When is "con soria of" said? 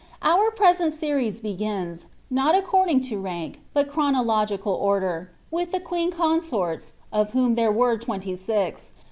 6.11-7.33